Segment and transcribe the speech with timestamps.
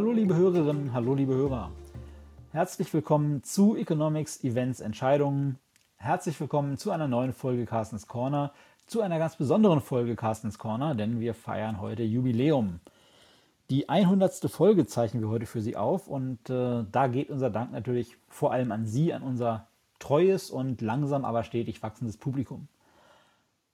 [0.00, 1.70] Hallo liebe Hörerinnen, hallo liebe Hörer.
[2.52, 5.58] Herzlich willkommen zu Economics, Events, Entscheidungen.
[5.96, 8.54] Herzlich willkommen zu einer neuen Folge Carstens Corner,
[8.86, 12.80] zu einer ganz besonderen Folge Carstens Corner, denn wir feiern heute Jubiläum.
[13.68, 14.50] Die 100.
[14.50, 18.52] Folge zeichnen wir heute für Sie auf und äh, da geht unser Dank natürlich vor
[18.52, 19.66] allem an Sie, an unser
[19.98, 22.68] treues und langsam aber stetig wachsendes Publikum.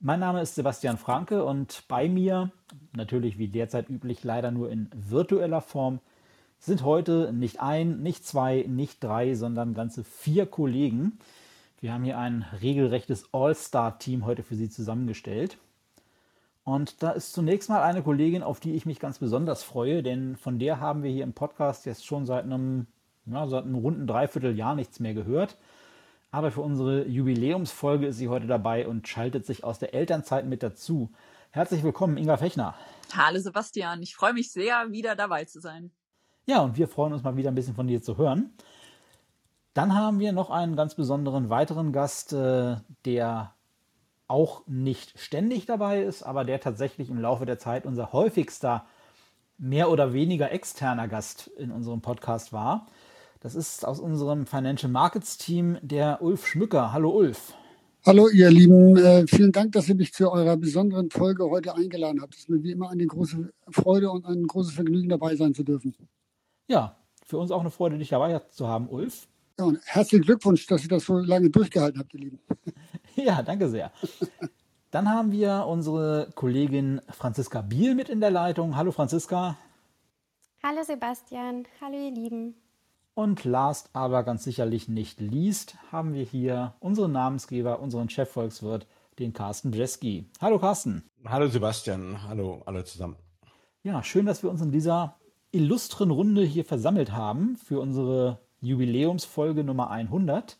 [0.00, 2.50] Mein Name ist Sebastian Franke und bei mir,
[2.96, 6.00] natürlich wie derzeit üblich, leider nur in virtueller Form,
[6.58, 11.18] sind heute nicht ein, nicht zwei, nicht drei, sondern ganze vier Kollegen.
[11.80, 15.58] Wir haben hier ein regelrechtes All-Star-Team heute für Sie zusammengestellt.
[16.64, 20.36] Und da ist zunächst mal eine Kollegin, auf die ich mich ganz besonders freue, denn
[20.36, 22.88] von der haben wir hier im Podcast jetzt schon seit einem,
[23.26, 25.56] ja, seit einem runden Dreivierteljahr nichts mehr gehört.
[26.32, 30.62] Aber für unsere Jubiläumsfolge ist sie heute dabei und schaltet sich aus der Elternzeit mit
[30.64, 31.12] dazu.
[31.50, 32.74] Herzlich willkommen, Inga Fechner.
[33.14, 35.92] Hallo Sebastian, ich freue mich sehr, wieder dabei zu sein.
[36.46, 38.52] Ja, und wir freuen uns mal wieder ein bisschen von dir zu hören.
[39.74, 43.52] Dann haben wir noch einen ganz besonderen weiteren Gast, äh, der
[44.28, 48.86] auch nicht ständig dabei ist, aber der tatsächlich im Laufe der Zeit unser häufigster,
[49.58, 52.86] mehr oder weniger externer Gast in unserem Podcast war.
[53.40, 56.92] Das ist aus unserem Financial Markets Team der Ulf Schmücker.
[56.92, 57.54] Hallo Ulf.
[58.04, 62.22] Hallo ihr Lieben, äh, vielen Dank, dass ihr mich zu eurer besonderen Folge heute eingeladen
[62.22, 62.34] habt.
[62.34, 65.64] Es ist mir wie immer eine große Freude und ein großes Vergnügen dabei sein zu
[65.64, 65.92] dürfen.
[66.68, 69.28] Ja, für uns auch eine Freude, dich dabei zu haben, Ulf.
[69.58, 72.40] Ja, und herzlichen Glückwunsch, dass ihr das so lange durchgehalten habt, ihr Lieben.
[73.14, 73.92] Ja, danke sehr.
[74.90, 78.76] Dann haben wir unsere Kollegin Franziska Biel mit in der Leitung.
[78.76, 79.56] Hallo Franziska.
[80.62, 82.56] Hallo Sebastian, hallo ihr Lieben.
[83.14, 88.86] Und last aber ganz sicherlich nicht least haben wir hier unseren Namensgeber, unseren Chefvolkswirt,
[89.18, 90.28] den Carsten Jeski.
[90.42, 91.08] Hallo Carsten.
[91.24, 93.16] Hallo Sebastian, hallo alle zusammen.
[93.82, 95.16] Ja, schön, dass wir uns in dieser
[95.56, 100.56] illustren Runde hier versammelt haben für unsere Jubiläumsfolge Nummer 100.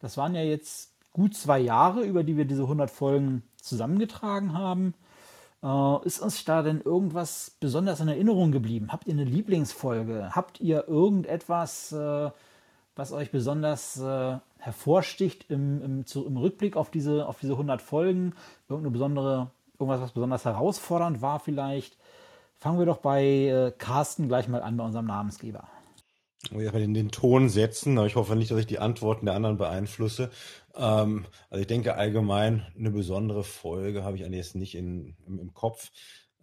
[0.00, 4.94] Das waren ja jetzt gut zwei Jahre, über die wir diese 100 Folgen zusammengetragen haben.
[5.62, 8.88] Äh, ist uns da denn irgendwas besonders in Erinnerung geblieben?
[8.92, 10.30] Habt ihr eine Lieblingsfolge?
[10.34, 12.30] Habt ihr irgendetwas, äh,
[12.94, 17.82] was euch besonders äh, hervorsticht im, im, zu, im, Rückblick auf diese, auf diese 100
[17.82, 18.34] Folgen?
[18.68, 21.96] Irgendeine besondere, irgendwas, was besonders herausfordernd war vielleicht?
[22.58, 25.68] Fangen wir doch bei äh, Carsten gleich mal an, bei unserem Namensgeber.
[26.52, 29.34] Oh ja, den, den Ton setzen, aber ich hoffe nicht, dass ich die Antworten der
[29.34, 30.30] anderen beeinflusse.
[30.74, 35.38] Ähm, also ich denke allgemein, eine besondere Folge habe ich eigentlich jetzt nicht in, im,
[35.38, 35.90] im Kopf.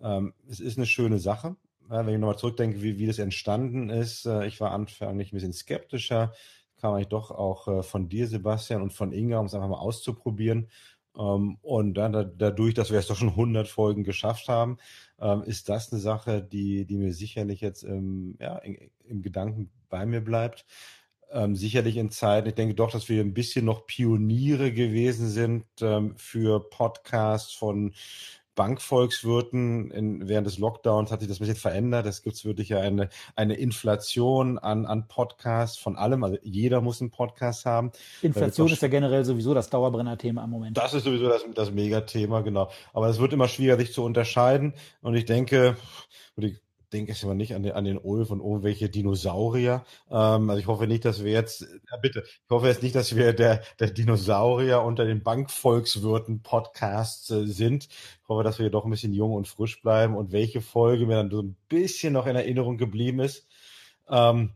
[0.02, 1.58] Ähm, es ist eine schöne Sache.
[1.90, 5.36] Ja, wenn ich nochmal zurückdenke, wie, wie das entstanden ist, äh, ich war anfänglich ein
[5.36, 6.34] bisschen skeptischer,
[6.78, 9.80] kam eigentlich doch auch äh, von dir, Sebastian, und von Inga, um es einfach mal
[9.80, 10.70] auszuprobieren.
[11.18, 14.78] Ähm, und dann da, dadurch, dass wir es doch schon 100 Folgen geschafft haben,
[15.20, 18.58] ähm, ist das eine Sache, die, die mir sicherlich jetzt im, ja,
[19.06, 20.66] im Gedanken bei mir bleibt.
[21.32, 25.66] Ähm, sicherlich in Zeiten, ich denke doch, dass wir ein bisschen noch Pioniere gewesen sind
[26.18, 27.94] für Podcasts von
[28.56, 32.06] Bankvolkswirten in, während des Lockdowns hat sich das ein bisschen verändert.
[32.06, 36.24] Es gibt wirklich ja eine, eine Inflation an, an Podcasts von allem.
[36.24, 37.92] Also jeder muss einen Podcast haben.
[38.22, 40.78] Inflation ist ja generell sowieso das Dauerbrenner-Thema im Moment.
[40.78, 42.70] Das ist sowieso das, das Megathema, genau.
[42.94, 44.74] Aber es wird immer schwieriger, sich zu unterscheiden.
[45.02, 45.78] Und ich denke,
[46.38, 49.86] ich denke jetzt aber nicht an den, an den Ulf und irgendwelche Dinosaurier.
[50.10, 53.16] Ähm, also ich hoffe nicht, dass wir jetzt, ja bitte, ich hoffe jetzt nicht, dass
[53.16, 57.86] wir der, der Dinosaurier unter den Bankvolkswirten Podcasts äh, sind.
[57.86, 61.16] Ich hoffe, dass wir doch ein bisschen jung und frisch bleiben und welche Folge mir
[61.16, 63.48] dann so ein bisschen noch in Erinnerung geblieben ist.
[64.10, 64.54] Ähm,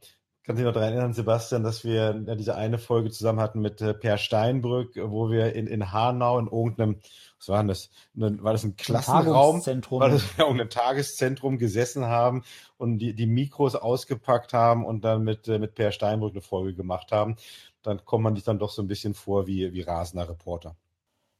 [0.50, 3.82] kann sich noch daran erinnern, Sebastian, dass wir ja, diese eine Folge zusammen hatten mit
[3.82, 6.96] äh, Per Steinbrück, wo wir in, in Hanau in irgendeinem
[7.38, 7.92] was war denn das?
[8.16, 9.64] War das ein Klassenraum?
[9.64, 12.44] War das ja, ein Tageszentrum gesessen haben
[12.78, 16.74] und die, die Mikros ausgepackt haben und dann mit, äh, mit Per Steinbrück eine Folge
[16.74, 17.36] gemacht haben.
[17.84, 20.76] Dann kommt man sich dann doch so ein bisschen vor wie, wie rasender Reporter.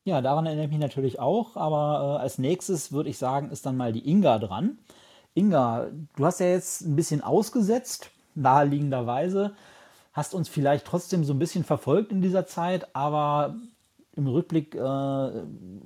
[0.04, 3.66] Ja, daran erinnere ich mich natürlich auch, aber äh, als nächstes würde ich sagen, ist
[3.66, 4.78] dann mal die Inga dran.
[5.34, 9.54] Inga, du hast ja jetzt ein bisschen ausgesetzt, naheliegenderweise,
[10.14, 13.56] hast uns vielleicht trotzdem so ein bisschen verfolgt in dieser Zeit, aber
[14.16, 15.32] im Rückblick äh,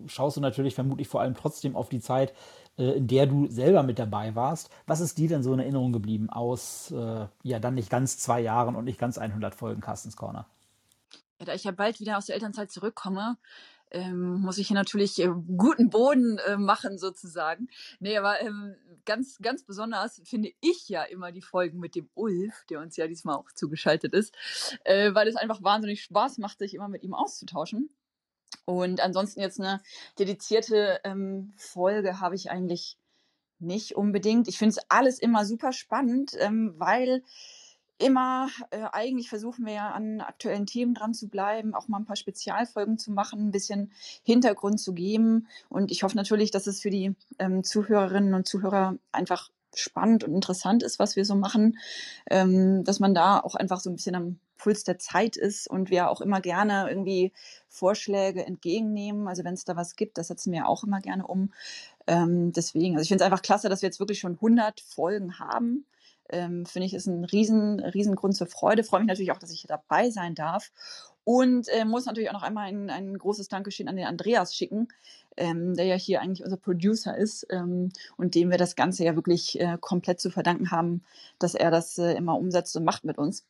[0.08, 2.34] schaust du natürlich vermutlich vor allem trotzdem auf die Zeit,
[2.78, 4.70] äh, in der du selber mit dabei warst.
[4.88, 8.42] Was ist dir denn so in Erinnerung geblieben aus, äh, ja, dann nicht ganz zwei
[8.42, 10.48] Jahren und nicht ganz 100 Folgen Carstens Corner?
[11.40, 13.38] Ja, da ich ja bald wieder aus der Elternzeit zurückkomme,
[13.94, 17.68] ähm, muss ich hier natürlich äh, guten Boden äh, machen sozusagen.
[18.00, 18.76] Nee, aber ähm,
[19.06, 23.08] ganz, ganz besonders finde ich ja immer die Folgen mit dem Ulf, der uns ja
[23.08, 24.36] diesmal auch zugeschaltet ist,
[24.84, 27.90] äh, weil es einfach wahnsinnig Spaß macht, sich immer mit ihm auszutauschen.
[28.66, 29.82] Und ansonsten jetzt eine
[30.20, 32.98] dedizierte ähm, Folge habe ich eigentlich
[33.60, 34.48] nicht unbedingt.
[34.48, 37.24] Ich finde es alles immer super spannend, ähm, weil
[37.98, 42.06] immer, äh, eigentlich versuchen wir ja an aktuellen Themen dran zu bleiben, auch mal ein
[42.06, 43.92] paar Spezialfolgen zu machen, ein bisschen
[44.24, 45.48] Hintergrund zu geben.
[45.70, 50.34] Und ich hoffe natürlich, dass es für die ähm, Zuhörerinnen und Zuhörer einfach spannend und
[50.34, 51.78] interessant ist, was wir so machen,
[52.30, 55.90] ähm, dass man da auch einfach so ein bisschen am Puls der Zeit ist und
[55.90, 57.34] wir auch immer gerne irgendwie
[57.68, 59.28] Vorschläge entgegennehmen.
[59.28, 61.52] Also wenn es da was gibt, das setzen wir auch immer gerne um.
[62.08, 65.40] Ähm, deswegen, also ich finde es einfach klasse, dass wir jetzt wirklich schon 100 Folgen
[65.40, 65.86] haben
[66.34, 68.84] ähm, finde ich, ist ein riesen, riesen Grund zur Freude.
[68.84, 70.72] Freue mich natürlich auch, dass ich dabei sein darf.
[71.24, 74.90] Und äh, muss natürlich auch noch einmal ein, ein großes Dankeschön an den Andreas schicken,
[75.38, 79.16] ähm, der ja hier eigentlich unser Producer ist ähm, und dem wir das Ganze ja
[79.16, 81.04] wirklich äh, komplett zu verdanken haben,
[81.40, 83.46] dass er das äh, immer umsetzt und macht mit uns.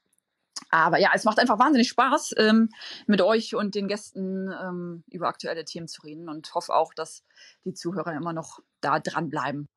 [0.69, 2.69] Aber ja, es macht einfach wahnsinnig Spaß, ähm,
[3.07, 7.23] mit euch und den Gästen ähm, über aktuelle Themen zu reden und hoffe auch, dass
[7.65, 9.67] die Zuhörer immer noch da dranbleiben.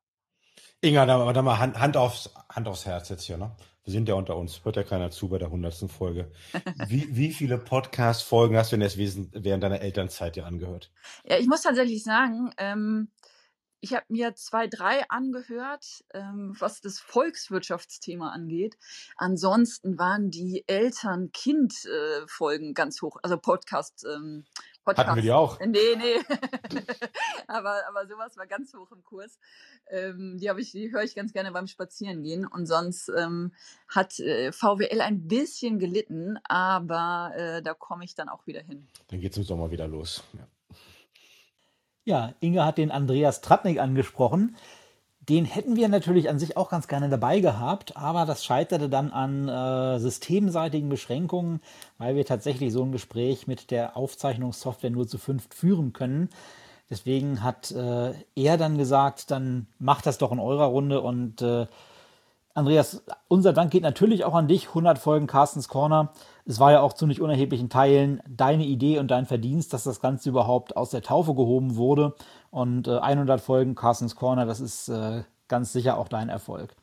[0.83, 3.57] Inga, da, da mal Hand, Hand, aufs, Hand aufs Herz jetzt hier, ne?
[3.85, 6.33] Wir sind ja unter uns, hört ja keiner zu bei der hundertsten Folge.
[6.89, 10.91] Wie, wie viele Podcast-Folgen hast du denn jetzt während deiner Elternzeit dir angehört?
[11.25, 13.09] Ja, ich muss tatsächlich sagen, ähm,
[13.87, 18.77] ich habe mir zwei, drei angehört, ähm, was das Volkswirtschaftsthema angeht.
[19.17, 24.45] Ansonsten waren die Eltern-Kind-Folgen äh, ganz hoch, also Podcast, ähm,
[24.85, 25.07] Podcast.
[25.07, 25.61] Hatten wir die auch?
[25.61, 26.17] Nee, nee.
[27.47, 29.39] aber, aber sowas war ganz hoch im Kurs.
[29.89, 32.45] Ähm, die ich, die höre ich ganz gerne beim Spazierengehen.
[32.45, 33.53] Und sonst ähm,
[33.87, 38.89] hat äh, VWL ein bisschen gelitten, aber äh, da komme ich dann auch wieder hin.
[39.09, 40.25] Dann geht es im Sommer wieder los.
[40.33, 40.49] Ja.
[42.07, 44.57] Ja, Inge hat den Andreas Tratnik angesprochen.
[45.29, 49.11] Den hätten wir natürlich an sich auch ganz gerne dabei gehabt, aber das scheiterte dann
[49.11, 51.61] an äh, systemseitigen Beschränkungen,
[51.99, 56.29] weil wir tatsächlich so ein Gespräch mit der Aufzeichnungssoftware nur zu fünft führen können.
[56.89, 61.67] Deswegen hat äh, er dann gesagt, dann macht das doch in eurer Runde und äh,
[62.55, 64.69] Andreas, unser Dank geht natürlich auch an dich.
[64.69, 66.13] 100 Folgen Carstens Corner.
[66.49, 70.01] Es war ja auch zu nicht unerheblichen Teilen deine Idee und dein Verdienst, dass das
[70.01, 72.15] Ganze überhaupt aus der Taufe gehoben wurde.
[72.51, 76.77] Und äh, 100 Folgen Carstens Corner, das ist äh, ganz sicher auch dein Erfolg.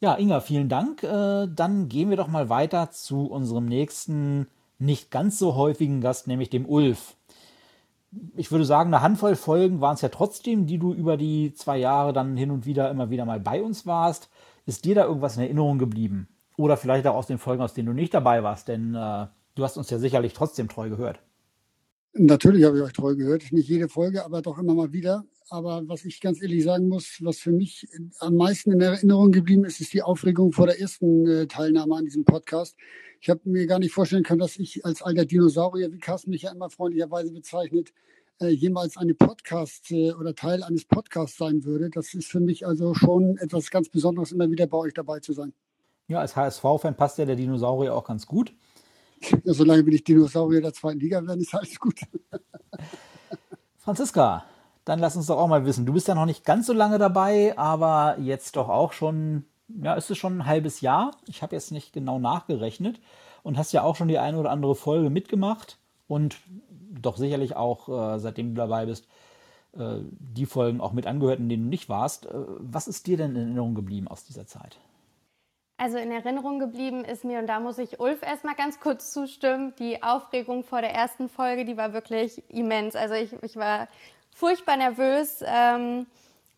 [0.00, 1.02] Ja, Inga, vielen Dank.
[1.02, 4.46] Äh, dann gehen wir doch mal weiter zu unserem nächsten,
[4.78, 7.16] nicht ganz so häufigen Gast, nämlich dem Ulf.
[8.36, 11.78] Ich würde sagen, eine Handvoll Folgen waren es ja trotzdem, die du über die zwei
[11.78, 14.28] Jahre dann hin und wieder immer wieder mal bei uns warst.
[14.66, 16.28] Ist dir da irgendwas in Erinnerung geblieben?
[16.60, 19.64] Oder vielleicht auch aus den Folgen, aus denen du nicht dabei warst, denn äh, du
[19.64, 21.18] hast uns ja sicherlich trotzdem treu gehört.
[22.12, 23.50] Natürlich habe ich euch treu gehört.
[23.50, 25.24] Nicht jede Folge, aber doch immer mal wieder.
[25.48, 29.64] Aber was ich ganz ehrlich sagen muss, was für mich am meisten in Erinnerung geblieben
[29.64, 32.76] ist, ist die Aufregung vor der ersten äh, Teilnahme an diesem Podcast.
[33.22, 36.42] Ich habe mir gar nicht vorstellen können, dass ich als alter Dinosaurier, wie Carsten mich
[36.42, 37.94] ja immer freundlicherweise bezeichnet,
[38.38, 41.88] äh, jemals eine Podcast äh, oder Teil eines Podcasts sein würde.
[41.88, 45.32] Das ist für mich also schon etwas ganz Besonderes, immer wieder bei euch dabei zu
[45.32, 45.54] sein.
[46.10, 48.52] Ja, als HSV-Fan passt ja der Dinosaurier auch ganz gut.
[49.44, 52.00] Ja, solange wir nicht Dinosaurier der zweiten Liga werden, ist alles gut.
[53.76, 54.44] Franziska,
[54.86, 55.84] dann lass uns doch auch mal wissen.
[55.84, 59.92] Du bist ja noch nicht ganz so lange dabei, aber jetzt doch auch schon, ja,
[59.92, 61.10] ist es schon ein halbes Jahr.
[61.28, 62.98] Ich habe jetzt nicht genau nachgerechnet
[63.42, 65.76] und hast ja auch schon die eine oder andere Folge mitgemacht
[66.08, 66.38] und
[66.90, 69.06] doch sicherlich auch, äh, seitdem du dabei bist,
[69.74, 72.24] äh, die Folgen auch mit angehört, in denen du nicht warst.
[72.24, 74.78] Äh, was ist dir denn in Erinnerung geblieben aus dieser Zeit?
[75.80, 79.74] Also in Erinnerung geblieben ist mir, und da muss ich Ulf erstmal ganz kurz zustimmen,
[79.78, 82.94] die Aufregung vor der ersten Folge, die war wirklich immens.
[82.94, 83.88] Also ich, ich war
[84.34, 86.06] furchtbar nervös, ähm,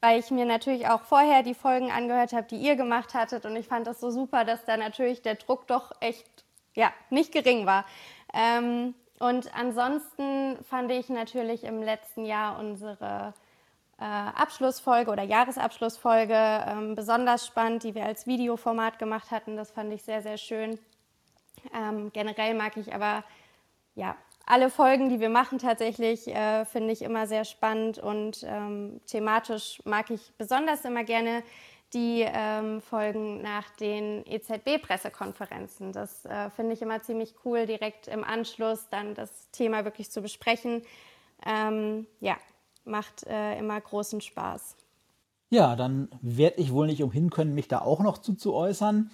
[0.00, 3.47] weil ich mir natürlich auch vorher die Folgen angehört habe, die ihr gemacht hattet.
[3.47, 6.26] Und ich fand das so super, dass da natürlich der Druck doch echt
[6.75, 7.85] ja, nicht gering war.
[8.35, 13.35] Ähm, und ansonsten fand ich natürlich im letzten Jahr unsere
[14.04, 19.56] Abschlussfolge oder Jahresabschlussfolge ähm, besonders spannend, die wir als Videoformat gemacht hatten.
[19.56, 20.78] Das fand ich sehr, sehr schön.
[21.75, 23.25] Ähm, generell mag ich aber
[23.94, 24.16] ja
[24.47, 29.80] alle Folgen, die wir machen, tatsächlich äh, finde ich immer sehr spannend und ähm, thematisch
[29.85, 31.42] mag ich besonders immer gerne
[31.94, 35.92] die ähm, Folgen nach den EZB-Pressekonferenzen.
[35.92, 40.23] Das äh, finde ich immer ziemlich cool, direkt im Anschluss dann das Thema wirklich zu
[40.23, 40.82] besprechen.
[41.47, 42.37] Ähm, ja,
[42.85, 44.77] macht äh, immer großen Spaß.
[45.51, 49.11] Ja, dann werde ich wohl nicht umhin können, mich da auch noch zu, zu äußern.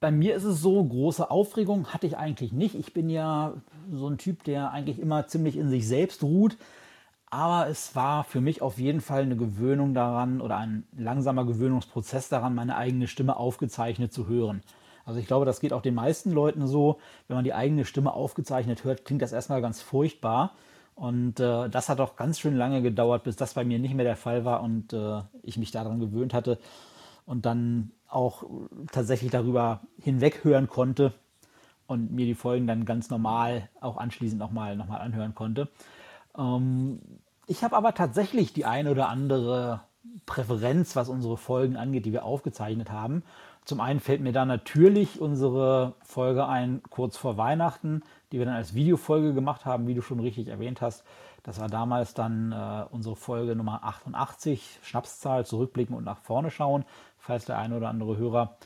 [0.00, 2.76] Bei mir ist es so, große Aufregung hatte ich eigentlich nicht.
[2.76, 3.54] Ich bin ja
[3.90, 6.56] so ein Typ, der eigentlich immer ziemlich in sich selbst ruht.
[7.30, 12.28] Aber es war für mich auf jeden Fall eine Gewöhnung daran oder ein langsamer Gewöhnungsprozess
[12.28, 14.62] daran, meine eigene Stimme aufgezeichnet zu hören.
[15.04, 16.98] Also ich glaube, das geht auch den meisten Leuten so.
[17.26, 20.52] Wenn man die eigene Stimme aufgezeichnet hört, klingt das erstmal ganz furchtbar.
[20.98, 24.04] Und äh, das hat auch ganz schön lange gedauert, bis das bei mir nicht mehr
[24.04, 26.58] der Fall war und äh, ich mich daran gewöhnt hatte
[27.24, 28.42] und dann auch
[28.90, 31.12] tatsächlich darüber hinweg hören konnte
[31.86, 35.68] und mir die Folgen dann ganz normal auch anschließend nochmal noch mal anhören konnte.
[36.36, 36.98] Ähm,
[37.46, 39.82] ich habe aber tatsächlich die eine oder andere
[40.26, 43.22] Präferenz, was unsere Folgen angeht, die wir aufgezeichnet haben.
[43.64, 48.02] Zum einen fällt mir da natürlich unsere Folge ein, kurz vor Weihnachten,
[48.32, 51.04] die wir dann als Videofolge gemacht haben, wie du schon richtig erwähnt hast.
[51.42, 56.84] Das war damals dann äh, unsere Folge Nummer 88, Schnapszahl, zurückblicken und nach vorne schauen,
[57.18, 58.56] falls der eine oder andere Hörer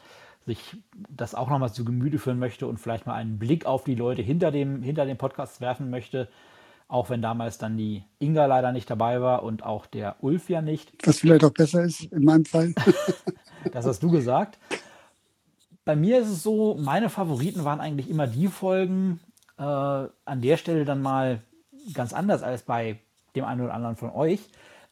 [0.47, 0.77] sich
[1.09, 4.23] das auch nochmal zu Gemüte führen möchte und vielleicht mal einen Blick auf die Leute
[4.23, 6.29] hinter dem, hinter dem Podcast werfen möchte.
[6.93, 10.61] Auch wenn damals dann die Inga leider nicht dabei war und auch der Ulf ja
[10.61, 10.93] nicht.
[11.07, 12.75] Was vielleicht auch besser ist in meinem Fall.
[13.73, 14.59] das hast du gesagt.
[15.87, 19.21] Bei mir ist es so, meine Favoriten waren eigentlich immer die Folgen,
[19.57, 21.41] äh, an der Stelle dann mal
[21.95, 22.99] ganz anders als bei
[23.37, 24.41] dem einen oder anderen von euch,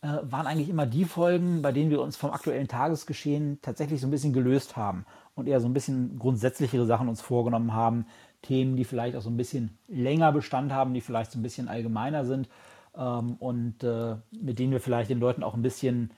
[0.01, 4.07] äh, waren eigentlich immer die Folgen, bei denen wir uns vom aktuellen Tagesgeschehen tatsächlich so
[4.07, 5.05] ein bisschen gelöst haben
[5.35, 8.07] und eher so ein bisschen grundsätzlichere Sachen uns vorgenommen haben.
[8.43, 11.69] Themen, die vielleicht auch so ein bisschen länger Bestand haben, die vielleicht so ein bisschen
[11.69, 12.49] allgemeiner sind
[12.97, 16.13] ähm, und äh, mit denen wir vielleicht den Leuten auch ein bisschen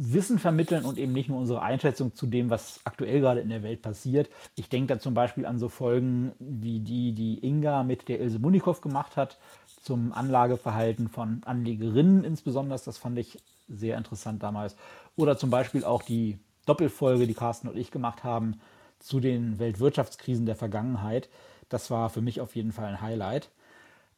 [0.00, 3.64] Wissen vermitteln und eben nicht nur unsere Einschätzung zu dem, was aktuell gerade in der
[3.64, 4.30] Welt passiert.
[4.54, 8.38] Ich denke da zum Beispiel an so Folgen wie die, die Inga mit der Ilse
[8.38, 9.38] Munikow gemacht hat,
[9.82, 12.80] zum Anlageverhalten von Anlegerinnen insbesondere.
[12.84, 14.76] Das fand ich sehr interessant damals.
[15.16, 16.38] Oder zum Beispiel auch die
[16.68, 18.60] Doppelfolge, die Carsten und ich gemacht haben,
[18.98, 21.28] zu den Weltwirtschaftskrisen der Vergangenheit.
[21.68, 23.50] Das war für mich auf jeden Fall ein Highlight.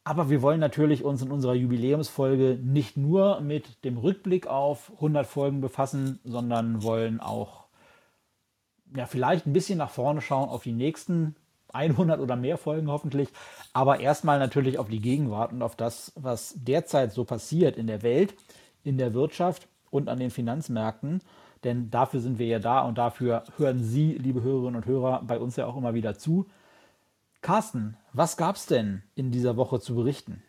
[0.03, 5.27] Aber wir wollen natürlich uns in unserer Jubiläumsfolge nicht nur mit dem Rückblick auf 100
[5.27, 7.65] Folgen befassen, sondern wollen auch
[8.95, 11.35] ja, vielleicht ein bisschen nach vorne schauen auf die nächsten
[11.73, 13.29] 100 oder mehr Folgen hoffentlich,
[13.73, 18.03] aber erstmal natürlich auf die Gegenwart und auf das, was derzeit so passiert in der
[18.03, 18.33] Welt,
[18.83, 21.21] in der Wirtschaft und an den Finanzmärkten.
[21.63, 25.37] Denn dafür sind wir ja da und dafür hören Sie, liebe Hörerinnen und Hörer, bei
[25.37, 26.47] uns ja auch immer wieder zu.
[27.41, 30.41] Carsten, was gab es denn in dieser Woche zu berichten?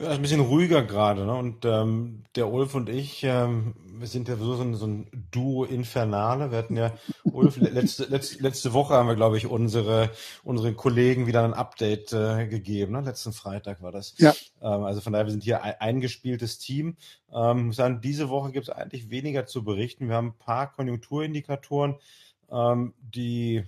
[0.00, 1.26] Ja, ein bisschen ruhiger gerade.
[1.26, 1.34] Ne?
[1.34, 5.08] Und ähm, der Ulf und ich, ähm, wir sind ja so, so, ein, so ein
[5.32, 6.52] Duo Infernale.
[6.52, 6.92] Wir hatten ja,
[7.24, 10.10] Ulf, letzte, letzte, letzte Woche haben wir, glaube ich, unsere,
[10.44, 12.92] unseren Kollegen wieder ein Update äh, gegeben.
[12.92, 13.00] Ne?
[13.00, 14.14] Letzten Freitag war das.
[14.18, 14.34] Ja.
[14.62, 16.96] Ähm, also von daher, wir sind hier ein eingespieltes Team.
[17.32, 20.08] Ähm, muss sagen, diese Woche gibt es eigentlich weniger zu berichten.
[20.08, 21.96] Wir haben ein paar Konjunkturindikatoren,
[22.52, 23.64] ähm, die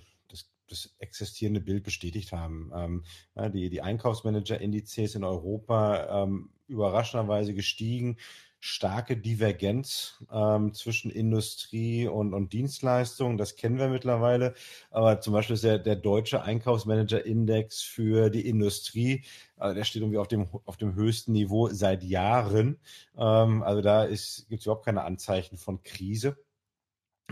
[0.71, 2.71] das existierende Bild bestätigt haben.
[2.75, 3.03] Ähm,
[3.35, 8.17] ja, die, die Einkaufsmanager-Indizes in Europa ähm, überraschenderweise gestiegen.
[8.63, 14.53] Starke Divergenz ähm, zwischen Industrie und, und Dienstleistungen, das kennen wir mittlerweile.
[14.91, 19.23] Aber zum Beispiel ist der, der deutsche Einkaufsmanager-Index für die Industrie,
[19.57, 22.79] also der steht irgendwie auf dem, auf dem höchsten Niveau seit Jahren.
[23.17, 26.37] Ähm, also da gibt es überhaupt keine Anzeichen von Krise.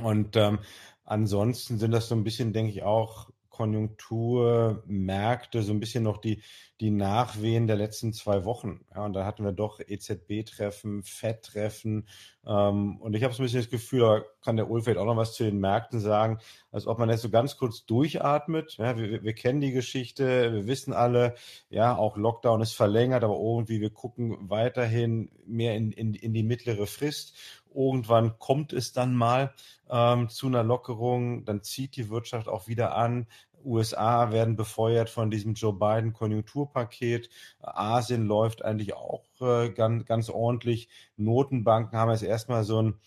[0.01, 0.59] Und ähm,
[1.05, 3.29] ansonsten sind das so ein bisschen, denke ich, auch
[3.59, 6.41] Konjunkturmärkte, so ein bisschen noch die,
[6.79, 8.85] die Nachwehen der letzten zwei Wochen.
[8.95, 12.07] Ja, und da hatten wir doch EZB-Treffen, FED-Treffen.
[12.47, 15.17] Ähm, und ich habe so ein bisschen das Gefühl, da kann der Ulf auch noch
[15.17, 16.39] was zu den Märkten sagen,
[16.71, 18.77] als ob man jetzt so ganz kurz durchatmet.
[18.77, 21.35] Ja, wir, wir kennen die Geschichte, wir wissen alle,
[21.69, 26.43] ja, auch Lockdown ist verlängert, aber irgendwie wir gucken weiterhin mehr in, in, in die
[26.43, 27.35] mittlere Frist.
[27.73, 29.53] Irgendwann kommt es dann mal
[29.89, 33.27] ähm, zu einer Lockerung, dann zieht die Wirtschaft auch wieder an.
[33.63, 37.29] USA werden befeuert von diesem Joe Biden Konjunkturpaket.
[37.59, 40.89] Asien läuft eigentlich auch äh, ganz, ganz ordentlich.
[41.17, 42.99] Notenbanken haben jetzt erstmal so ein,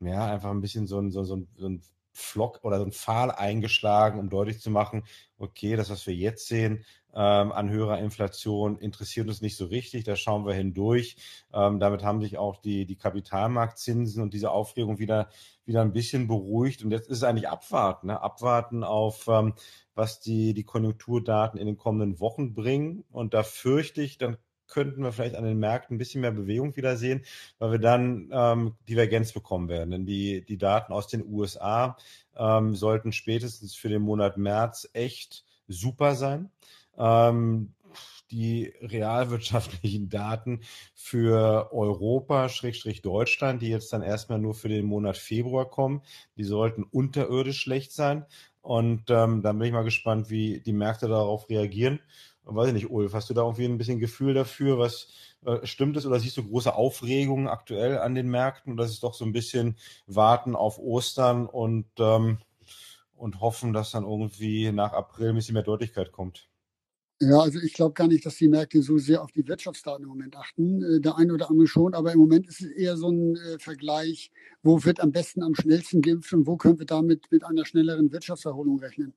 [0.00, 2.92] ja, einfach ein bisschen so ein, so, so, ein, so ein Flock oder so ein
[2.92, 5.04] Pfahl eingeschlagen, um deutlich zu machen,
[5.38, 10.04] okay, das, was wir jetzt sehen ähm, an höherer Inflation, interessiert uns nicht so richtig,
[10.04, 11.16] da schauen wir hindurch.
[11.52, 15.28] Ähm, damit haben sich auch die, die Kapitalmarktzinsen und diese Aufregung wieder,
[15.64, 16.84] wieder ein bisschen beruhigt.
[16.84, 18.20] Und jetzt ist es eigentlich abwarten, ne?
[18.20, 19.54] abwarten auf, ähm,
[19.94, 23.04] was die, die Konjunkturdaten in den kommenden Wochen bringen.
[23.10, 24.36] Und da fürchte ich, dann
[24.70, 27.24] könnten wir vielleicht an den Märkten ein bisschen mehr Bewegung wieder sehen,
[27.58, 29.90] weil wir dann ähm, Divergenz bekommen werden.
[29.90, 31.96] Denn die, die Daten aus den USA
[32.36, 36.50] ähm, sollten spätestens für den Monat März echt super sein.
[36.96, 37.74] Ähm,
[38.30, 40.60] die realwirtschaftlichen Daten
[40.94, 46.02] für Europa, Schrägstrich Deutschland, die jetzt dann erstmal nur für den Monat Februar kommen,
[46.36, 48.24] die sollten unterirdisch schlecht sein.
[48.62, 51.98] Und ähm, dann bin ich mal gespannt, wie die Märkte darauf reagieren
[52.44, 55.08] weiß ich nicht, Ulf, hast du da irgendwie ein bisschen Gefühl dafür, was
[55.44, 59.00] äh, stimmt es oder siehst du große Aufregungen aktuell an den Märkten oder ist es
[59.00, 62.38] doch so ein bisschen warten auf Ostern und, ähm,
[63.14, 66.49] und hoffen, dass dann irgendwie nach April ein bisschen mehr Deutlichkeit kommt?
[67.22, 70.08] Ja, also ich glaube gar nicht, dass die Märkte so sehr auf die Wirtschaftsdaten im
[70.08, 70.82] Moment achten.
[70.82, 73.58] Äh, der eine oder andere schon, aber im Moment ist es eher so ein äh,
[73.58, 74.30] Vergleich,
[74.62, 78.10] wo wird am besten, am schnellsten geimpft und wo können wir damit mit einer schnelleren
[78.10, 79.12] Wirtschaftserholung rechnen.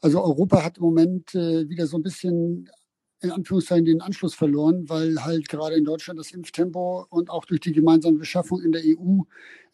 [0.00, 2.68] Also Europa hat im Moment äh, wieder so ein bisschen
[3.22, 7.60] in Anführungszeichen den Anschluss verloren, weil halt gerade in Deutschland das Impftempo und auch durch
[7.60, 9.22] die gemeinsame Beschaffung in der EU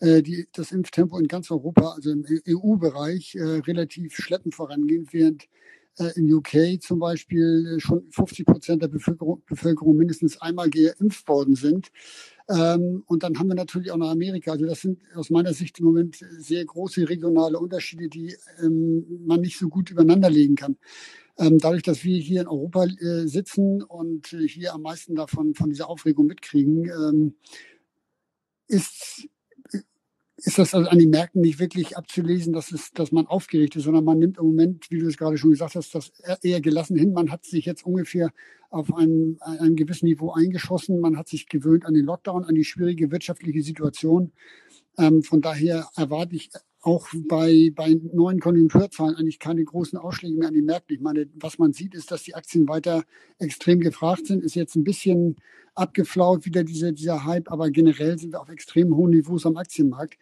[0.00, 5.45] äh, die, das Impftempo in ganz Europa, also im EU-Bereich, äh, relativ schleppend vorangeht, während
[5.45, 5.47] äh,
[6.17, 11.55] in UK zum Beispiel äh, schon 50 Prozent der Bevölkerung, Bevölkerung mindestens einmal geimpft worden
[11.55, 11.91] sind.
[12.49, 14.53] Ähm, und dann haben wir natürlich auch noch Amerika.
[14.53, 19.41] Also das sind aus meiner Sicht im Moment sehr große regionale Unterschiede, die ähm, man
[19.41, 20.77] nicht so gut übereinander legen kann.
[21.39, 25.55] Ähm, dadurch, dass wir hier in Europa äh, sitzen und äh, hier am meisten davon
[25.55, 27.35] von dieser Aufregung mitkriegen, ähm,
[28.69, 29.29] ist
[30.45, 33.85] ist das also an den Märkten nicht wirklich abzulesen, dass, es, dass man aufgeregt ist,
[33.85, 36.97] sondern man nimmt im Moment, wie du es gerade schon gesagt hast, das eher gelassen
[36.97, 37.13] hin.
[37.13, 38.31] Man hat sich jetzt ungefähr
[38.71, 41.01] auf ein, ein gewissen Niveau eingeschossen.
[41.01, 44.33] Man hat sich gewöhnt an den Lockdown, an die schwierige wirtschaftliche Situation.
[44.99, 46.51] Ähm, von daher erwarte ich
[46.85, 50.95] auch bei, bei neuen Konjunkturzahlen eigentlich keine großen Ausschläge mehr an den Märkten.
[50.95, 53.05] Ich meine, was man sieht, ist, dass die Aktien weiter
[53.38, 54.45] extrem gefragt sind.
[54.45, 55.37] Ist jetzt ein bisschen
[55.75, 60.19] abgeflaut wieder diese, dieser Hype, aber generell sind wir auf extrem hohen Niveaus am Aktienmarkt.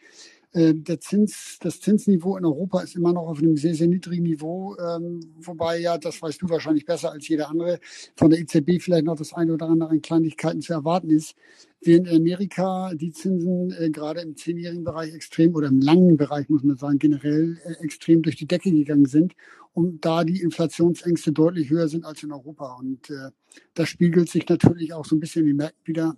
[0.53, 4.23] Äh, der Zins, das Zinsniveau in Europa ist immer noch auf einem sehr, sehr niedrigen
[4.23, 7.81] Niveau, ähm, wobei ja, das weißt du wahrscheinlich besser als jeder andere,
[8.17, 11.35] von der EZB vielleicht noch das eine oder andere an Kleinigkeiten zu erwarten ist.
[11.85, 16.49] Während in Amerika die Zinsen äh, gerade im zehnjährigen Bereich extrem oder im langen Bereich,
[16.49, 19.35] muss man sagen, generell äh, extrem durch die Decke gegangen sind
[19.73, 22.77] und da die Inflationsängste deutlich höher sind als in Europa.
[22.79, 23.31] Und äh,
[23.75, 26.17] das spiegelt sich natürlich auch so ein bisschen in den wieder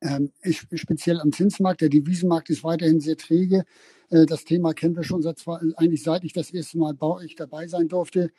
[0.00, 0.30] ähm,
[0.74, 1.80] speziell am Zinsmarkt.
[1.80, 3.64] Der Devisenmarkt ist weiterhin sehr träge.
[4.10, 5.42] Äh, das Thema kennen wir schon seit
[5.76, 8.30] eigentlich seit ich das erste Mal bei euch dabei sein durfte.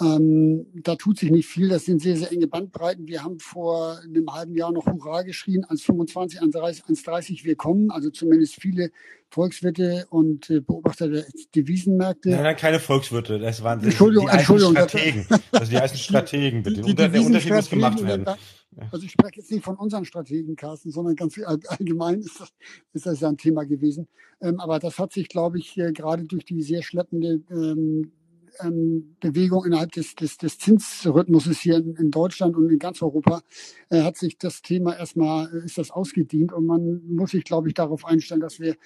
[0.00, 1.68] Ähm, da tut sich nicht viel.
[1.68, 3.08] Das sind sehr, sehr enge Bandbreiten.
[3.08, 7.90] Wir haben vor einem halben Jahr noch Hurra geschrien, 1,25, 1,30 wir kommen.
[7.90, 8.90] Also zumindest viele
[9.30, 12.30] Volkswirte und äh, Beobachter der Devisenmärkte.
[12.30, 13.38] Nein, nein, keine Volkswirte.
[13.38, 15.26] Das waren Entschuldigung, die Entschuldigung, Strategen.
[15.52, 16.82] Also die heißen Strategen, bitte.
[16.82, 18.26] Die, die der Unterschied muss gemacht werden.
[18.92, 22.52] Also ich spreche jetzt nicht von unseren Strategen, Carsten, sondern ganz allgemein ist das,
[22.92, 24.06] ist das ja ein Thema gewesen.
[24.40, 28.12] Ähm, aber das hat sich, glaube ich, äh, gerade durch die sehr schleppende ähm,
[28.62, 33.42] ähm, Bewegung innerhalb des, des, des Zinsrhythmuses hier in, in, Deutschland und in ganz Europa
[33.90, 37.68] äh, hat sich das Thema erstmal, äh, ist das ausgedient und man muss sich, glaube
[37.68, 38.76] ich, darauf einstellen, dass wir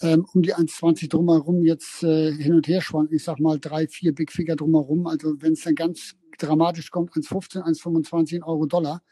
[0.00, 3.14] ähm, um die 1,20 drumherum jetzt äh, hin und her schwanken.
[3.16, 5.06] Ich sag mal drei, vier Big Figure drumherum.
[5.06, 9.02] Also wenn es dann ganz dramatisch kommt, 1,15, 1,25 Euro Dollar.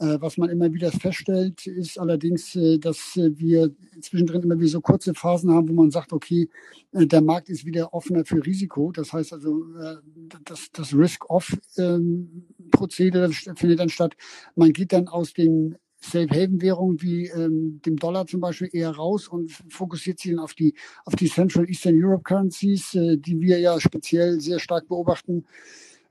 [0.00, 4.70] Äh, was man immer wieder feststellt, ist allerdings, äh, dass äh, wir zwischendrin immer wieder
[4.70, 6.48] so kurze Phasen haben, wo man sagt, okay,
[6.92, 8.92] der Markt ist wieder offener für Risiko.
[8.92, 9.64] Das heißt also,
[10.44, 14.16] das, das Risk-Off-Prozedere ähm, findet dann statt.
[14.54, 19.50] Man geht dann aus den Safe-Haven-Währungen wie ähm, dem Dollar zum Beispiel eher raus und
[19.68, 24.40] fokussiert sich dann auf die, auf die Central Eastern Europe Currencies, die wir ja speziell
[24.40, 25.44] sehr stark beobachten.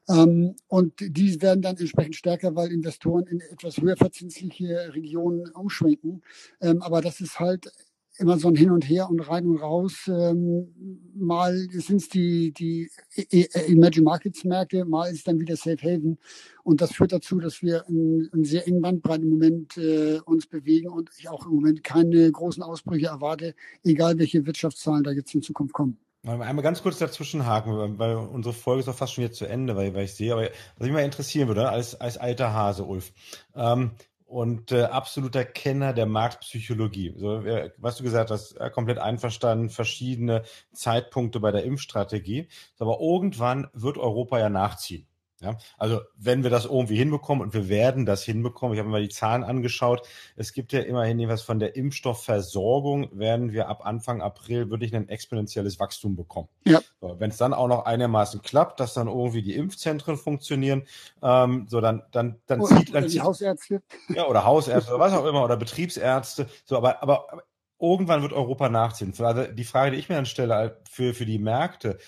[0.09, 6.21] Ähm, und die werden dann entsprechend stärker, weil Investoren in etwas höher verzinsliche Regionen umschwenken.
[6.61, 7.71] Ähm, aber das ist halt
[8.19, 10.07] immer so ein Hin und Her und rein und raus.
[10.07, 10.73] Ähm,
[11.15, 12.89] mal sind es die, die
[13.31, 16.17] Emerging Markets Märkte, mal ist dann wieder Safe Haven.
[16.63, 20.47] Und das führt dazu, dass wir in, in sehr engen Bandbreiten im Moment äh, uns
[20.47, 25.33] bewegen und ich auch im Moment keine großen Ausbrüche erwarte, egal welche Wirtschaftszahlen da jetzt
[25.35, 25.97] in Zukunft kommen.
[26.27, 29.75] Einmal ganz kurz dazwischen haken, weil unsere Folge ist auch fast schon jetzt zu Ende,
[29.75, 33.13] weil, weil ich sehe, aber was mich mal interessieren würde, als, als alter Hase, Ulf,
[33.55, 33.91] ähm,
[34.25, 37.13] und äh, absoluter Kenner der Marktpsychologie.
[37.15, 37.43] So,
[37.77, 42.49] was du gesagt hast, komplett einverstanden, verschiedene Zeitpunkte bei der Impfstrategie.
[42.77, 45.07] Aber irgendwann wird Europa ja nachziehen.
[45.39, 48.93] Ja, also wenn wir das irgendwie hinbekommen und wir werden das hinbekommen, ich habe mir
[48.93, 50.01] mal die Zahlen angeschaut,
[50.35, 55.09] es gibt ja immerhin etwas von der Impfstoffversorgung, werden wir ab Anfang April wirklich ein
[55.09, 56.47] exponentielles Wachstum bekommen.
[56.65, 56.81] Ja.
[57.01, 60.87] So, wenn es dann auch noch einigermaßen klappt, dass dann irgendwie die Impfzentren funktionieren,
[61.21, 63.83] ähm, so dann dann dann oder, zieht dann die Hausärzte.
[64.09, 66.47] Ja, oder Hausärzte oder was auch immer oder Betriebsärzte.
[66.65, 67.43] So, aber aber
[67.79, 69.13] irgendwann wird Europa nachziehen.
[69.19, 71.99] Also die Frage, die ich mir dann stelle für für die Märkte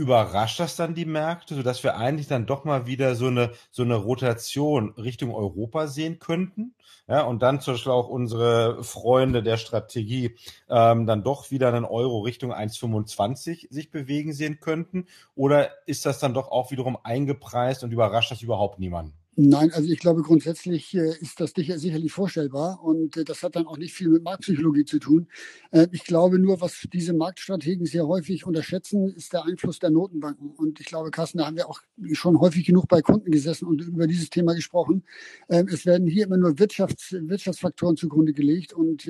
[0.00, 3.82] Überrascht das dann die Märkte, sodass wir eigentlich dann doch mal wieder so eine, so
[3.82, 6.74] eine Rotation Richtung Europa sehen könnten?
[7.06, 10.36] Ja, und dann zum Beispiel auch unsere Freunde der Strategie
[10.70, 15.06] ähm, dann doch wieder einen Euro Richtung 1,25 sich bewegen sehen könnten?
[15.34, 19.19] Oder ist das dann doch auch wiederum eingepreist und überrascht das überhaupt niemanden?
[19.42, 23.66] Nein, also ich glaube grundsätzlich äh, ist das sicherlich vorstellbar und äh, das hat dann
[23.66, 25.28] auch nicht viel mit Marktpsychologie zu tun.
[25.70, 30.50] Äh, ich glaube nur, was diese Marktstrategen sehr häufig unterschätzen, ist der Einfluss der Notenbanken.
[30.50, 31.80] Und ich glaube, Carsten, da haben wir auch
[32.12, 35.04] schon häufig genug bei Kunden gesessen und über dieses Thema gesprochen.
[35.48, 39.08] Es werden hier immer nur Wirtschafts Wirtschaftsfaktoren zugrunde gelegt und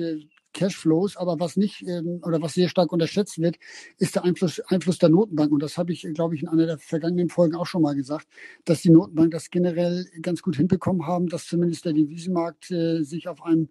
[0.53, 3.57] Cashflows, aber was nicht ähm, oder was sehr stark unterschätzt wird,
[3.97, 5.51] ist der Einfluss, Einfluss der Notenbank.
[5.51, 8.27] Und das habe ich, glaube ich, in einer der vergangenen Folgen auch schon mal gesagt,
[8.65, 13.27] dass die Notenbank das generell ganz gut hinbekommen haben, dass zumindest der Devisenmarkt äh, sich
[13.27, 13.69] auf einem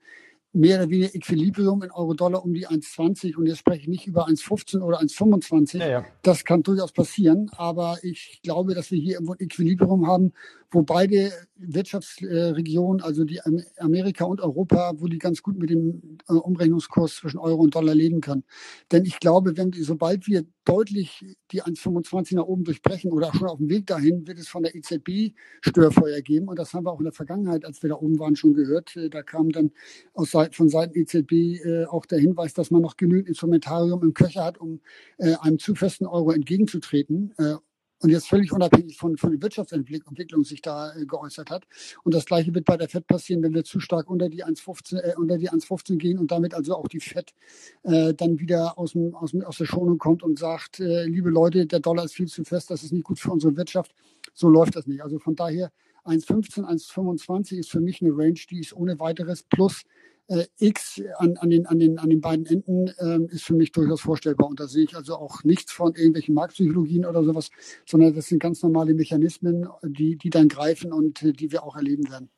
[0.52, 4.26] mehr oder weniger Equilibrium in Euro-Dollar um die 1,20 und jetzt spreche ich nicht über
[4.26, 5.78] 1,15 oder 1,25.
[5.78, 6.04] Ja, ja.
[6.22, 10.32] Das kann durchaus passieren, aber ich glaube, dass wir hier irgendwo ein Equilibrium haben,
[10.72, 13.40] wo beide Wirtschaftsregionen, also die
[13.78, 17.94] Amerika und Europa, wo die ganz gut mit dem äh, Umrechnungskurs zwischen Euro und Dollar
[17.94, 18.44] leben kann.
[18.92, 23.58] Denn ich glaube, wenn, sobald wir deutlich die 1,25 nach oben durchbrechen oder schon auf
[23.58, 26.48] dem Weg dahin, wird es von der EZB Störfeuer geben.
[26.48, 28.94] Und das haben wir auch in der Vergangenheit, als wir da oben waren, schon gehört.
[28.96, 29.72] Äh, da kam dann
[30.14, 34.14] aus Seiten, von Seiten EZB äh, auch der Hinweis, dass man noch genügend Instrumentarium im
[34.14, 34.80] Köcher hat, um
[35.18, 37.34] einem zu festen Euro entgegenzutreten
[38.02, 41.66] und jetzt völlig unabhängig von, von der Wirtschaftsentwicklung sich da äh, geäußert hat.
[42.02, 44.98] Und das Gleiche wird bei der FED passieren, wenn wir zu stark unter die 1,15
[44.98, 47.34] äh, unter die 1,15 gehen und damit also auch die FED
[47.82, 51.66] äh, dann wieder aus, dem, aus, aus der Schonung kommt und sagt, äh, liebe Leute,
[51.66, 53.94] der Dollar ist viel zu fest, das ist nicht gut für unsere Wirtschaft.
[54.32, 55.02] So läuft das nicht.
[55.02, 55.70] Also von daher
[56.06, 59.82] 1,15, 1,25 ist für mich eine Range, die ist ohne weiteres plus
[60.30, 63.72] äh, X an, an, den, an, den, an den beiden Enden äh, ist für mich
[63.72, 64.48] durchaus vorstellbar.
[64.48, 67.50] Und da sehe ich also auch nichts von irgendwelchen Marktpsychologien oder sowas,
[67.84, 71.76] sondern das sind ganz normale Mechanismen, die, die dann greifen und äh, die wir auch
[71.76, 72.30] erleben werden.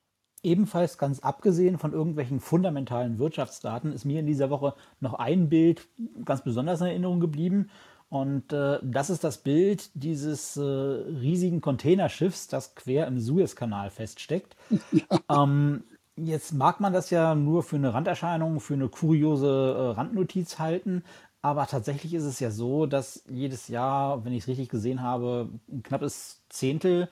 [0.42, 5.86] Ebenfalls ganz abgesehen von irgendwelchen fundamentalen Wirtschaftsdaten ist mir in dieser Woche noch ein Bild
[6.24, 7.68] ganz besonders in Erinnerung geblieben.
[8.08, 14.56] Und äh, das ist das Bild dieses äh, riesigen Containerschiffs, das quer im Suezkanal feststeckt.
[14.92, 15.44] Ja.
[15.44, 15.84] Ähm,
[16.16, 21.04] Jetzt mag man das ja nur für eine Randerscheinung, für eine kuriose äh, Randnotiz halten,
[21.40, 25.48] aber tatsächlich ist es ja so, dass jedes Jahr, wenn ich es richtig gesehen habe,
[25.70, 27.08] ein knappes Zehntel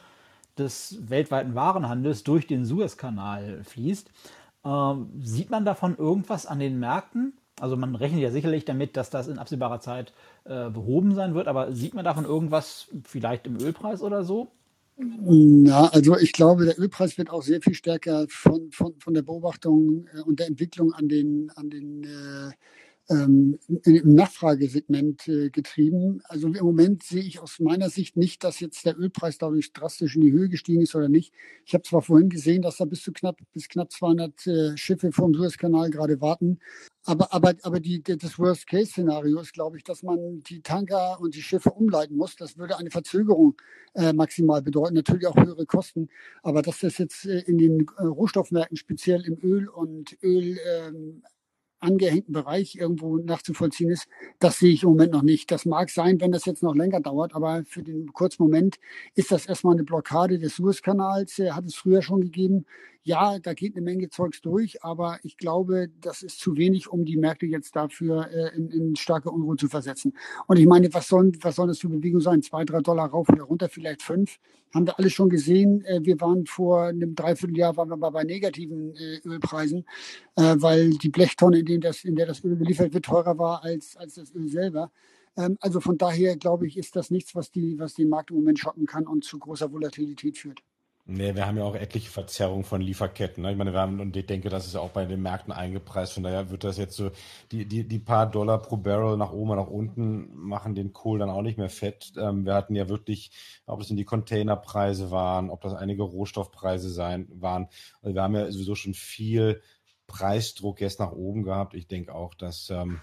[0.59, 4.11] des weltweiten Warenhandels durch den Suezkanal fließt.
[4.65, 7.33] Ähm, sieht man davon irgendwas an den Märkten?
[7.59, 10.13] Also man rechnet ja sicherlich damit, dass das in absehbarer Zeit
[10.45, 14.53] äh, behoben sein wird, aber sieht man davon irgendwas vielleicht im Ölpreis oder so?
[15.03, 19.23] Ja, also ich glaube, der Ölpreis wird auch sehr viel stärker von, von, von der
[19.23, 22.51] Beobachtung äh, und der Entwicklung an den, an den äh,
[23.11, 26.23] ähm, im Nachfragesegment äh, getrieben.
[26.25, 30.15] Also im Moment sehe ich aus meiner Sicht nicht, dass jetzt der Ölpreis dadurch drastisch
[30.15, 31.35] in die Höhe gestiegen ist oder nicht.
[31.67, 35.11] Ich habe zwar vorhin gesehen, dass da bis zu knapp bis knapp 200 äh, Schiffe
[35.11, 36.61] vom Suezkanal gerade warten,
[37.05, 41.43] aber aber aber die, das Worst-Case-Szenario ist, glaube ich, dass man die Tanker und die
[41.43, 42.37] Schiffe umleiten muss.
[42.37, 43.57] Das würde eine Verzögerung
[43.95, 46.09] äh, maximal bedeuten, natürlich auch höhere Kosten.
[46.43, 51.23] Aber dass das jetzt äh, in den äh, Rohstoffmärkten speziell im Öl und Öl ähm,
[51.81, 54.07] angehängten Bereich irgendwo nachzuvollziehen ist,
[54.39, 55.51] das sehe ich im Moment noch nicht.
[55.51, 58.79] Das mag sein, wenn das jetzt noch länger dauert, aber für den kurzen Moment
[59.15, 62.67] ist das erstmal eine Blockade des Suezkanals, hat es früher schon gegeben
[63.03, 67.05] ja, da geht eine Menge Zeugs durch, aber ich glaube, das ist zu wenig, um
[67.05, 70.13] die Märkte jetzt dafür äh, in, in, starke Unruhe zu versetzen.
[70.47, 72.43] Und ich meine, was sollen, was sollen das für Bewegungen sein?
[72.43, 74.39] Zwei, drei Dollar rauf oder runter, vielleicht fünf.
[74.75, 75.83] Haben wir alles schon gesehen.
[75.87, 79.87] Äh, wir waren vor einem Dreivierteljahr waren wir mal bei negativen äh, Ölpreisen,
[80.37, 83.65] äh, weil die Blechtonne, in, dem das, in der das Öl geliefert wird, teurer war
[83.65, 84.93] als, als das Öl selber.
[85.37, 88.37] Ähm, also von daher glaube ich, ist das nichts, was die, was den Markt im
[88.37, 90.63] Moment schocken kann und zu großer Volatilität führt.
[91.13, 93.43] Nee, wir haben ja auch etliche Verzerrungen von Lieferketten.
[93.43, 93.51] Ne?
[93.51, 96.13] Ich meine, wir haben, und ich denke, das ist ja auch bei den Märkten eingepreist.
[96.13, 97.11] Von daher wird das jetzt so,
[97.51, 101.19] die, die, die paar Dollar pro Barrel nach oben und nach unten machen den Kohl
[101.19, 102.13] dann auch nicht mehr fett.
[102.17, 103.33] Ähm, wir hatten ja wirklich,
[103.67, 107.67] ob es in die Containerpreise waren, ob das einige Rohstoffpreise sein, waren.
[108.03, 109.63] Also wir haben ja sowieso schon viel
[110.07, 111.75] Preisdruck jetzt nach oben gehabt.
[111.75, 113.01] Ich denke auch, dass ähm,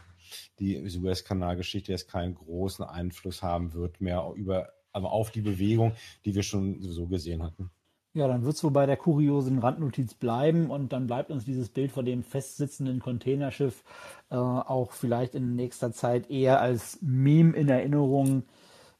[0.59, 5.91] die US-Kanalgeschichte jetzt keinen großen Einfluss haben wird mehr über, aber auf die Bewegung,
[6.23, 7.69] die wir schon sowieso gesehen hatten.
[8.17, 11.69] Ja, dann wird es wohl bei der kuriosen Randnotiz bleiben und dann bleibt uns dieses
[11.69, 13.83] Bild von dem festsitzenden Containerschiff
[14.31, 18.41] äh, auch vielleicht in nächster Zeit eher als Meme in Erinnerung,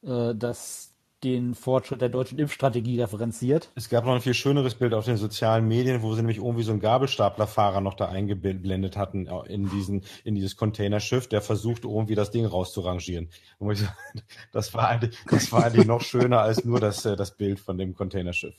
[0.04, 3.72] äh, das den Fortschritt der deutschen Impfstrategie referenziert.
[3.74, 6.62] Es gab noch ein viel schöneres Bild auf den sozialen Medien, wo sie nämlich irgendwie
[6.62, 11.86] so einen Gabelstaplerfahrer noch da eingeblendet hatten äh, in diesen, in dieses Containerschiff, der versucht
[11.86, 13.30] irgendwie das Ding rauszurangieren.
[14.52, 17.78] Das war eigentlich, das war eigentlich noch schöner als nur das, äh, das Bild von
[17.80, 18.56] dem Containerschiff.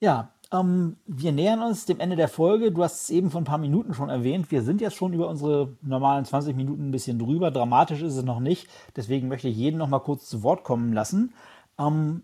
[0.00, 2.72] Ja, ähm, wir nähern uns dem Ende der Folge.
[2.72, 4.50] Du hast es eben vor ein paar Minuten schon erwähnt.
[4.50, 7.50] Wir sind jetzt schon über unsere normalen 20 Minuten ein bisschen drüber.
[7.50, 8.68] Dramatisch ist es noch nicht.
[8.96, 11.34] Deswegen möchte ich jeden noch mal kurz zu Wort kommen lassen.
[11.78, 12.22] Ähm,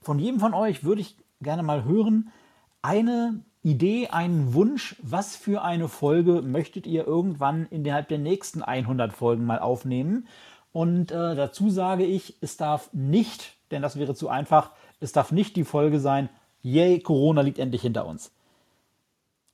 [0.00, 2.30] von jedem von euch würde ich gerne mal hören,
[2.82, 9.12] eine Idee, einen Wunsch, was für eine Folge möchtet ihr irgendwann innerhalb der nächsten 100
[9.12, 10.28] Folgen mal aufnehmen?
[10.72, 15.32] Und äh, dazu sage ich, es darf nicht, denn das wäre zu einfach, es darf
[15.32, 16.28] nicht die Folge sein,
[16.66, 18.32] yay, Corona liegt endlich hinter uns.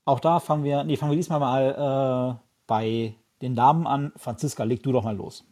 [0.04, 4.12] Auch da fangen wir, nee, fangen wir diesmal mal äh, bei den Damen an.
[4.16, 5.44] Franziska, leg du doch mal los.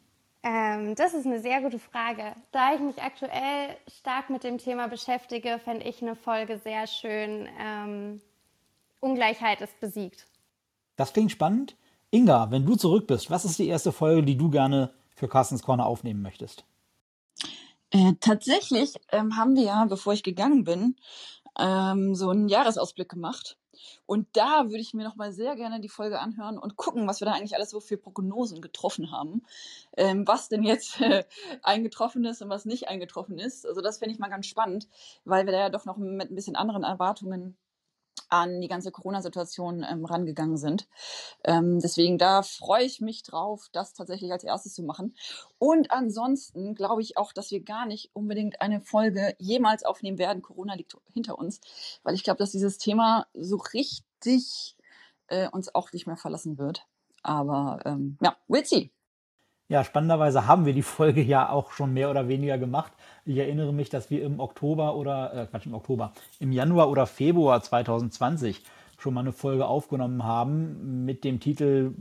[0.42, 2.34] Ähm, das ist eine sehr gute Frage.
[2.50, 7.46] Da ich mich aktuell stark mit dem Thema beschäftige, fände ich eine Folge sehr schön.
[7.60, 8.20] Ähm,
[9.00, 10.26] Ungleichheit ist besiegt.
[10.96, 11.76] Das klingt spannend.
[12.10, 15.62] Inga, wenn du zurück bist, was ist die erste Folge, die du gerne für Carstens
[15.62, 16.64] Corner aufnehmen möchtest?
[17.90, 20.96] Äh, tatsächlich ähm, haben wir ja, bevor ich gegangen bin,
[21.58, 23.56] ähm, so einen Jahresausblick gemacht.
[24.06, 27.20] Und da würde ich mir noch mal sehr gerne die Folge anhören und gucken, was
[27.20, 29.42] wir da eigentlich alles so für Prognosen getroffen haben.
[29.96, 31.24] Ähm, was denn jetzt äh,
[31.62, 33.66] eingetroffen ist und was nicht eingetroffen ist.
[33.66, 34.88] Also das fände ich mal ganz spannend,
[35.24, 37.56] weil wir da ja doch noch mit ein bisschen anderen Erwartungen
[38.30, 40.88] an die ganze Corona-Situation ähm, rangegangen sind.
[41.44, 45.14] Ähm, deswegen da freue ich mich drauf, das tatsächlich als erstes zu machen.
[45.58, 50.42] Und ansonsten glaube ich auch, dass wir gar nicht unbedingt eine Folge jemals aufnehmen werden.
[50.42, 51.60] Corona liegt hinter uns,
[52.02, 54.76] weil ich glaube, dass dieses Thema so richtig
[55.28, 56.86] äh, uns auch nicht mehr verlassen wird.
[57.22, 58.90] Aber ähm, ja, we'll see.
[59.70, 62.92] Ja, spannenderweise haben wir die Folge ja auch schon mehr oder weniger gemacht.
[63.24, 67.06] Ich erinnere mich, dass wir im Oktober oder, äh, Quatsch, im Oktober, im Januar oder
[67.06, 68.64] Februar 2020
[68.98, 71.94] schon mal eine Folge aufgenommen haben mit dem Titel,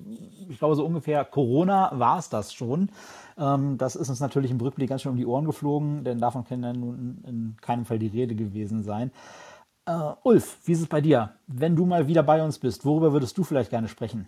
[0.50, 2.90] ich glaube so ungefähr Corona war es das schon.
[3.38, 6.46] Ähm, das ist uns natürlich im Rückblick ganz schön um die Ohren geflogen, denn davon
[6.46, 9.12] kann ja nun in keinem Fall die Rede gewesen sein.
[9.86, 11.36] Äh, Ulf, wie ist es bei dir?
[11.46, 14.28] Wenn du mal wieder bei uns bist, worüber würdest du vielleicht gerne sprechen?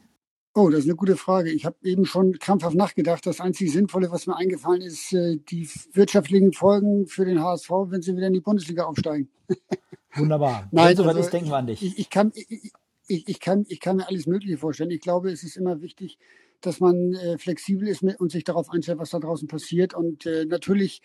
[0.53, 1.49] Oh, das ist eine gute Frage.
[1.49, 3.25] Ich habe eben schon krampfhaft nachgedacht.
[3.25, 8.01] Das einzig Sinnvolle, was mir eingefallen ist, äh, die wirtschaftlichen Folgen für den HSV, wenn
[8.01, 9.29] sie wieder in die Bundesliga aufsteigen.
[10.15, 10.67] Wunderbar.
[10.71, 11.81] Nein, wenn soweit also ist, denken wir an dich.
[11.81, 12.73] Ich, ich, kann, ich,
[13.07, 14.91] ich, kann, ich kann mir alles Mögliche vorstellen.
[14.91, 16.17] Ich glaube, es ist immer wichtig,
[16.59, 19.93] dass man äh, flexibel ist und sich darauf einstellt, was da draußen passiert.
[19.93, 21.01] Und äh, natürlich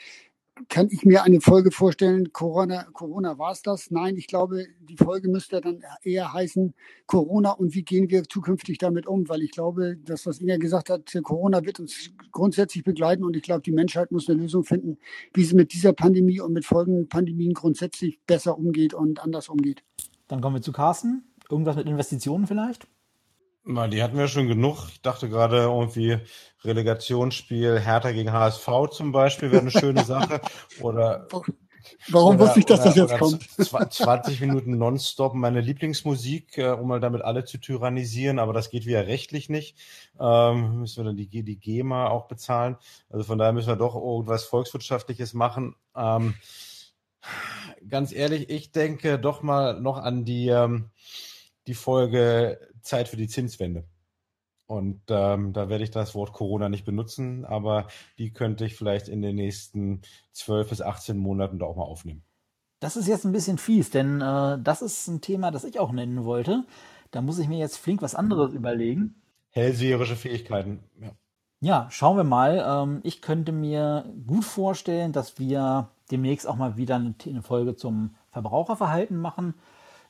[0.68, 3.90] kann ich mir eine Folge vorstellen, Corona, Corona war es das?
[3.90, 6.74] Nein, ich glaube, die Folge müsste dann eher heißen,
[7.06, 9.28] Corona und wie gehen wir zukünftig damit um?
[9.28, 13.42] Weil ich glaube, das, was Inga gesagt hat, Corona wird uns grundsätzlich begleiten und ich
[13.42, 14.98] glaube, die Menschheit muss eine Lösung finden,
[15.34, 19.82] wie sie mit dieser Pandemie und mit folgenden Pandemien grundsätzlich besser umgeht und anders umgeht.
[20.28, 21.24] Dann kommen wir zu Carsten.
[21.50, 22.88] Irgendwas mit Investitionen vielleicht?
[23.68, 24.86] Na, die hatten wir schon genug.
[24.92, 26.18] Ich dachte gerade irgendwie
[26.62, 30.40] Relegationsspiel Hertha gegen HSV zum Beispiel wäre eine schöne Sache.
[30.80, 31.26] Oder
[32.08, 33.92] Warum oder, wusste ich, dass oder, das jetzt kommt?
[33.92, 38.86] 20 Minuten nonstop meine Lieblingsmusik, äh, um mal damit alle zu tyrannisieren, aber das geht
[38.86, 39.76] wieder rechtlich nicht.
[40.18, 42.76] Ähm, müssen wir dann die, die GEMA auch bezahlen.
[43.10, 45.74] Also von daher müssen wir doch irgendwas Volkswirtschaftliches machen.
[45.96, 46.34] Ähm,
[47.88, 50.90] ganz ehrlich, ich denke doch mal noch an die, ähm,
[51.66, 53.84] die Folge Zeit für die Zinswende.
[54.66, 57.86] Und ähm, da werde ich das Wort Corona nicht benutzen, aber
[58.18, 62.24] die könnte ich vielleicht in den nächsten 12 bis 18 Monaten da auch mal aufnehmen.
[62.80, 65.92] Das ist jetzt ein bisschen fies, denn äh, das ist ein Thema, das ich auch
[65.92, 66.64] nennen wollte.
[67.12, 69.22] Da muss ich mir jetzt flink was anderes überlegen.
[69.50, 71.12] Hellseherische Fähigkeiten, ja.
[71.60, 72.62] Ja, schauen wir mal.
[72.66, 77.76] Ähm, ich könnte mir gut vorstellen, dass wir demnächst auch mal wieder eine, eine Folge
[77.76, 79.54] zum Verbraucherverhalten machen.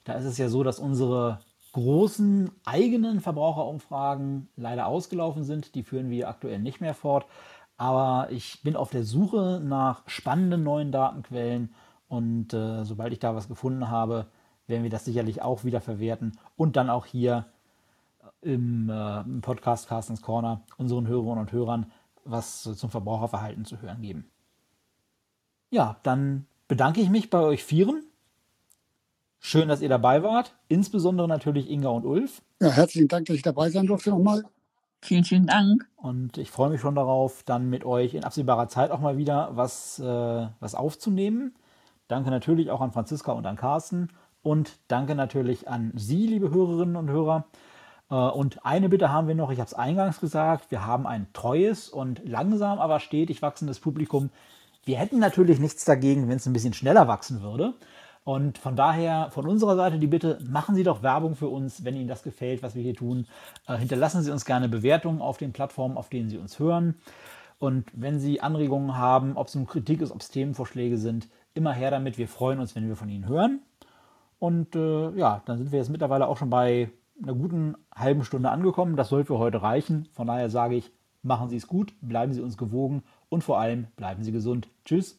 [0.02, 1.38] Da ist es ja so, dass unsere
[1.76, 5.74] großen eigenen Verbraucherumfragen leider ausgelaufen sind.
[5.74, 7.26] Die führen wir aktuell nicht mehr fort.
[7.76, 11.74] Aber ich bin auf der Suche nach spannenden neuen Datenquellen
[12.08, 14.28] und äh, sobald ich da was gefunden habe,
[14.66, 17.44] werden wir das sicherlich auch wieder verwerten und dann auch hier
[18.40, 21.92] im, äh, im Podcast Carstens Corner unseren Hörerinnen und Hörern
[22.24, 24.30] was zum Verbraucherverhalten zu hören geben.
[25.68, 28.02] Ja, dann bedanke ich mich bei euch Vieren
[29.40, 30.54] Schön, dass ihr dabei wart.
[30.68, 32.42] Insbesondere natürlich Inga und Ulf.
[32.60, 34.44] Ja, herzlichen Dank, dass ich dabei sein durfte nochmal.
[35.02, 35.88] Vielen, vielen Dank.
[35.96, 39.50] Und ich freue mich schon darauf, dann mit euch in absehbarer Zeit auch mal wieder
[39.52, 41.54] was, äh, was aufzunehmen.
[42.08, 44.08] Danke natürlich auch an Franziska und an Carsten.
[44.42, 47.46] Und danke natürlich an Sie, liebe Hörerinnen und Hörer.
[48.10, 51.26] Äh, und eine Bitte haben wir noch, ich habe es eingangs gesagt, wir haben ein
[51.32, 54.30] treues und langsam, aber stetig wachsendes Publikum.
[54.84, 57.74] Wir hätten natürlich nichts dagegen, wenn es ein bisschen schneller wachsen würde.
[58.26, 61.94] Und von daher von unserer Seite die Bitte, machen Sie doch Werbung für uns, wenn
[61.94, 63.28] Ihnen das gefällt, was wir hier tun.
[63.68, 66.96] Äh, hinterlassen Sie uns gerne Bewertungen auf den Plattformen, auf denen Sie uns hören.
[67.60, 71.72] Und wenn Sie Anregungen haben, ob es nun Kritik ist, ob es Themenvorschläge sind, immer
[71.72, 72.18] her damit.
[72.18, 73.60] Wir freuen uns, wenn wir von Ihnen hören.
[74.40, 76.90] Und äh, ja, dann sind wir jetzt mittlerweile auch schon bei
[77.22, 78.96] einer guten halben Stunde angekommen.
[78.96, 80.08] Das soll für heute reichen.
[80.10, 80.90] Von daher sage ich,
[81.22, 84.68] machen Sie es gut, bleiben Sie uns gewogen und vor allem bleiben Sie gesund.
[84.84, 85.16] Tschüss.